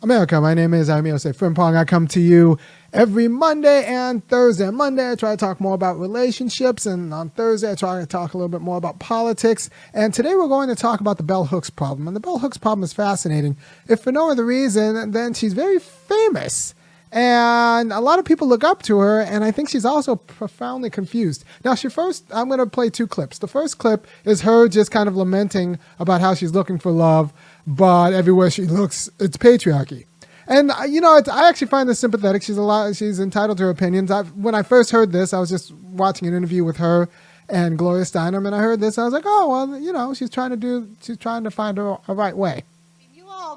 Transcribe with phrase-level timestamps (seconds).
[0.00, 1.76] America, my name is Irami Osei-Frimpong.
[1.76, 2.56] I come to you
[2.92, 4.64] every Monday and Thursday.
[4.64, 8.06] On Monday, I try to talk more about relationships, and on Thursday, I try to
[8.06, 9.68] talk a little bit more about politics.
[9.92, 12.06] And today, we're going to talk about the bell hooks problem.
[12.06, 13.56] And the bell hooks problem is fascinating,
[13.88, 16.76] if for no other reason than she's very famous.
[17.10, 20.90] And a lot of people look up to her, and I think she's also profoundly
[20.90, 21.44] confused.
[21.64, 23.38] Now, she first, I'm going to play two clips.
[23.38, 27.32] The first clip is her just kind of lamenting about how she's looking for love
[27.68, 30.06] but everywhere she looks, it's patriarchy.
[30.46, 32.42] And uh, you know, I actually find this sympathetic.
[32.42, 32.96] She's a lot.
[32.96, 34.10] She's entitled to her opinions.
[34.10, 37.10] I, when I first heard this, I was just watching an interview with her
[37.50, 38.96] and Gloria Steinem, and I heard this.
[38.96, 40.88] I was like, oh well, you know, she's trying to do.
[41.02, 42.62] She's trying to find a, a right way.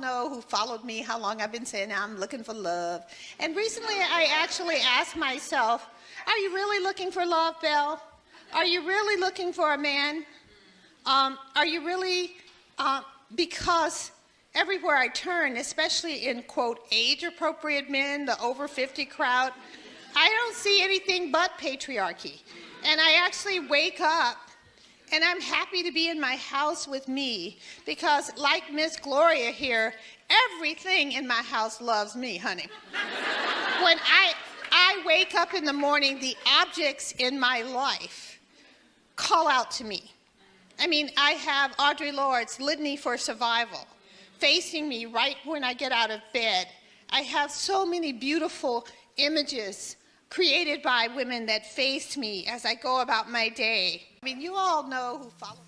[0.00, 3.04] Know who followed me how long I've been saying I'm looking for love.
[3.40, 5.88] And recently, I actually asked myself,
[6.26, 8.02] "Are you really looking for love, Belle?
[8.52, 10.26] Are you really looking for a man?
[11.06, 12.36] Um, are you really?"
[12.78, 13.02] Uh,
[13.34, 14.10] because
[14.54, 19.52] everywhere I turn, especially in quote age appropriate men, the over 50 crowd,
[20.14, 22.40] I don't see anything but patriarchy.
[22.84, 24.36] And I actually wake up
[25.12, 29.94] and I'm happy to be in my house with me because, like Miss Gloria here,
[30.28, 32.66] everything in my house loves me, honey.
[33.82, 34.34] when I,
[34.72, 38.40] I wake up in the morning, the objects in my life
[39.14, 40.12] call out to me.
[40.78, 43.86] I mean, I have Audre Lorde's Litany for Survival
[44.38, 46.66] facing me right when I get out of bed.
[47.10, 49.96] I have so many beautiful images
[50.30, 54.02] created by women that face me as I go about my day.
[54.22, 55.58] I mean, you all know who follow.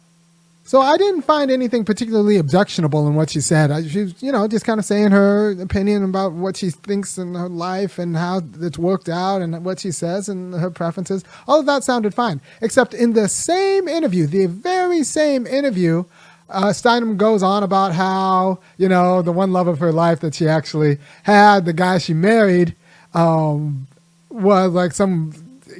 [0.68, 3.70] So I didn't find anything particularly objectionable in what she said.
[3.70, 7.16] I, she was, you know, just kind of saying her opinion about what she thinks
[7.16, 11.24] in her life and how it's worked out and what she says and her preferences.
[11.46, 16.04] All of that sounded fine, except in the same interview, the very same interview,
[16.50, 20.34] uh, Steinem goes on about how, you know, the one love of her life that
[20.34, 22.74] she actually had, the guy she married,
[23.14, 23.86] um,
[24.30, 25.32] was like some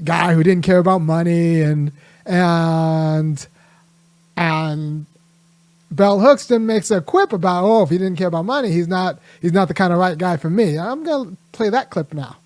[0.04, 1.92] guy who didn't care about money and,
[2.27, 3.46] and,
[4.36, 5.06] and
[5.90, 9.18] Bell Hooks makes a quip about, oh, if he didn't care about money, he's not
[9.40, 10.78] he's not the kind of right guy for me.
[10.78, 12.36] I'm gonna play that clip now.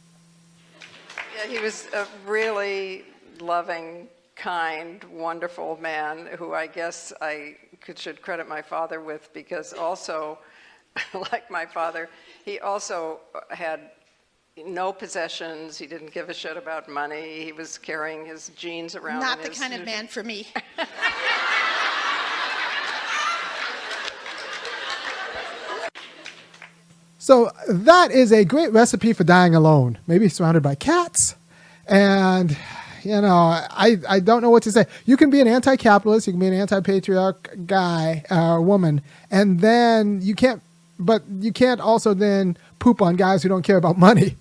[1.37, 3.05] Yeah, he was a really
[3.41, 9.73] loving, kind, wonderful man who I guess I could, should credit my father with because
[9.73, 10.39] also,
[11.33, 12.09] like my father,
[12.45, 13.91] he also had
[14.67, 15.79] no possessions.
[15.79, 17.45] He didn't give a shit about money.
[17.45, 19.21] He was carrying his jeans around.
[19.21, 20.47] Not the kind of man for me.
[27.19, 29.97] So that is a great recipe for dying alone.
[30.09, 31.37] Maybe surrounded by cats.
[31.87, 32.59] And,
[33.05, 33.37] you know,
[33.71, 34.87] I, I don't know what to say.
[35.07, 38.61] You can be an anti capitalist, you can be an anti patriarch guy or uh,
[38.61, 40.63] woman, and then you can't,
[40.99, 44.37] but you can't also then poop on guys who don't care about money.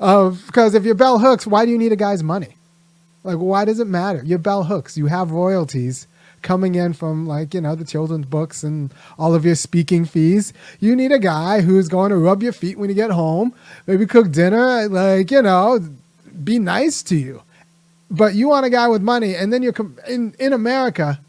[0.00, 2.56] Uh, because if you're bell hooks, why do you need a guy's money?
[3.22, 4.22] Like, why does it matter?
[4.24, 6.06] You're bell hooks, you have royalties
[6.42, 10.52] coming in from like you know the children's books and all of your speaking fees
[10.78, 13.52] you need a guy who's going to rub your feet when you get home
[13.86, 15.78] maybe cook dinner like you know
[16.42, 17.42] be nice to you
[18.10, 19.74] but you want a guy with money and then you're
[20.08, 21.20] in in america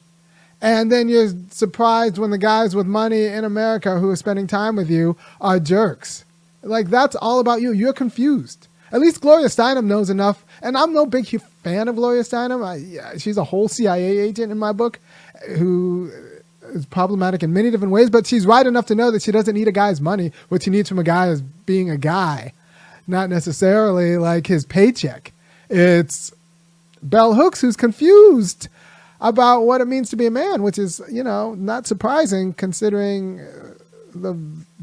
[0.61, 4.77] and then you're surprised when the guys with money in america who are spending time
[4.77, 6.23] with you are jerks
[6.63, 10.94] like that's all about you you're confused at least Gloria Steinem knows enough, and I'm
[10.94, 11.25] no big
[11.63, 12.66] fan of Gloria Steinem.
[12.66, 15.00] I, she's a whole CIA agent in my book,
[15.55, 16.11] who
[16.73, 18.09] is problematic in many different ways.
[18.09, 20.33] But she's right enough to know that she doesn't need a guy's money.
[20.50, 22.53] What she needs from a guy is being a guy,
[23.07, 25.31] not necessarily like his paycheck.
[25.69, 26.33] It's
[27.01, 28.67] Bell Hooks who's confused
[29.21, 33.39] about what it means to be a man, which is you know not surprising considering
[33.39, 33.70] uh,
[34.13, 34.38] the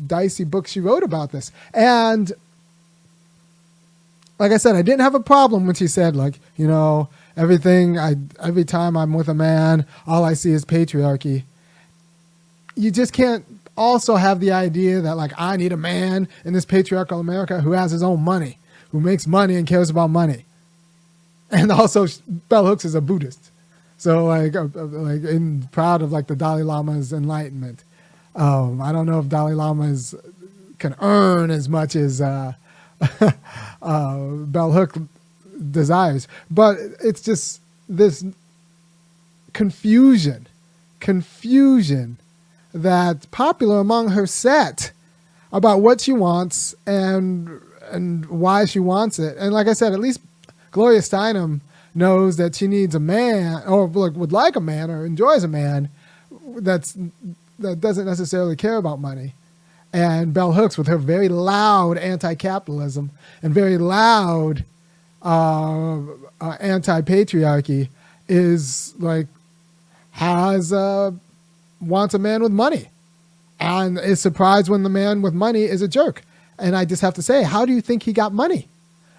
[0.06, 2.32] dicey book she wrote about this and
[4.38, 7.98] like I said, I didn't have a problem when she said, like, you know, everything
[7.98, 11.44] I every time I'm with a man, all I see is patriarchy.
[12.76, 13.44] You just can't
[13.76, 17.72] also have the idea that like I need a man in this patriarchal America who
[17.72, 18.58] has his own money,
[18.90, 20.44] who makes money and cares about money.
[21.50, 22.06] And also,
[22.50, 23.50] Bell Hooks is a Buddhist,
[23.96, 27.84] so like, uh, uh, like, proud of like the Dalai Lama's enlightenment.
[28.34, 30.14] Um, I don't know if Dalai Lamas
[30.78, 32.52] can earn as much as uh,
[33.82, 34.96] uh, Bell Hook
[35.70, 36.28] desires.
[36.50, 38.24] But it's just this
[39.52, 40.46] confusion,
[41.00, 42.18] confusion
[42.72, 44.92] that's popular among her set
[45.52, 47.60] about what she wants and
[47.90, 49.36] and why she wants it.
[49.38, 50.20] And like I said, at least
[50.70, 51.60] Gloria Steinem
[51.94, 55.88] knows that she needs a man, or would like a man, or enjoys a man
[56.58, 56.96] that's
[57.58, 59.34] that doesn't necessarily care about money.
[59.92, 63.10] And Bell Hooks, with her very loud anti-capitalism
[63.42, 64.64] and very loud
[65.22, 66.00] uh,
[66.40, 67.88] uh, anti-patriarchy,
[68.28, 69.26] is like
[70.12, 71.12] has uh,
[71.80, 72.88] wants a man with money,
[73.58, 76.22] and is surprised when the man with money is a jerk.
[76.58, 78.68] And I just have to say, how do you think he got money?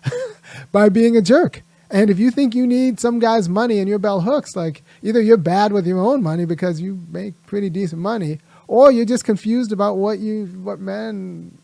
[0.72, 1.62] By being a jerk.
[1.90, 5.22] And if you think you need some guy's money and you're bell hooks, like either
[5.22, 9.26] you're bad with your own money because you make pretty decent money, or you're just
[9.26, 11.58] confused about what you what men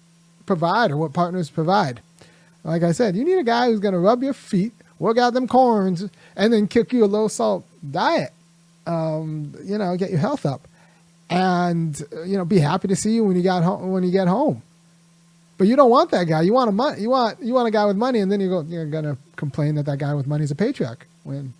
[0.46, 2.02] provide or what partners provide.
[2.64, 5.48] Like I said, you need a guy who's gonna rub your feet, work out them
[5.48, 8.32] corns, and then cook you a low salt diet.
[8.88, 10.68] Um, you know, get your health up,
[11.30, 14.28] and you know, be happy to see you when you got home when you get
[14.28, 14.62] home.
[15.58, 16.42] But you don't want that guy.
[16.42, 17.02] You want a.
[17.02, 18.62] You want you want a guy with money, and then you go.
[18.62, 21.54] You're gonna complain that that guy with money is a patriarch when,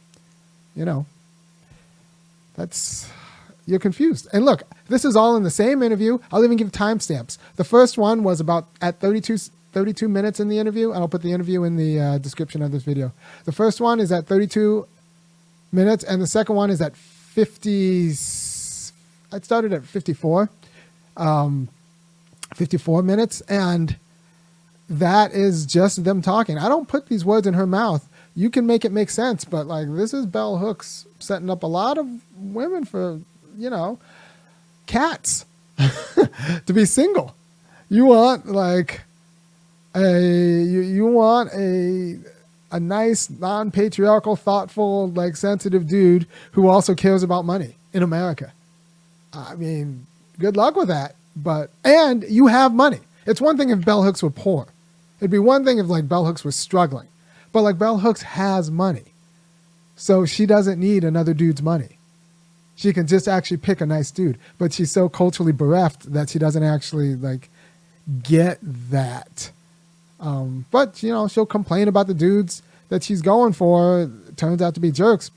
[0.76, 1.06] you know.
[2.56, 3.10] That's
[3.66, 4.28] you're confused.
[4.32, 6.20] And look, this is all in the same interview.
[6.32, 7.38] I'll even give timestamps.
[7.56, 9.38] The first one was about at 32,
[9.74, 12.72] 32 minutes in the interview, and I'll put the interview in the uh, description of
[12.72, 13.12] this video.
[13.46, 14.88] The first one is at 32
[15.72, 18.10] minutes, and the second one is at 50.
[18.12, 20.50] I started at 54.
[21.18, 21.70] Um,
[22.54, 23.98] 54 minutes and
[24.90, 26.58] that is just them talking.
[26.58, 28.08] I don't put these words in her mouth.
[28.36, 31.68] You can make it make sense, but like this is Bell Hooks setting up a
[31.68, 33.22] lot of women for,
[33.58, 33.98] you know,
[34.88, 35.46] cats
[35.78, 37.36] to be single.
[37.90, 39.02] You want like
[39.96, 42.20] a you, you want a
[42.72, 48.52] a nice non-patriarchal, thoughtful, like sensitive dude who also cares about money in America.
[49.32, 50.08] I mean,
[50.40, 53.00] good luck with that but and you have money.
[53.26, 54.68] It's one thing if Bell Hooks were poor.
[55.20, 57.08] It'd be one thing if like Bell Hooks was struggling.
[57.56, 59.14] But like Bell Hooks has money.
[59.96, 61.98] So she doesn't need another dude's money.
[62.76, 64.38] She can just actually pick a nice dude.
[64.58, 67.50] But she's so culturally bereft that she doesn't actually like
[68.24, 69.52] get that.
[70.20, 74.74] Um, but you know, she'll complain about the dudes that she's going for turns out
[74.74, 75.32] to be jerks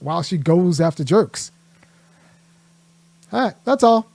[0.00, 1.50] while she goes after jerks.
[3.32, 4.06] All right, that's all.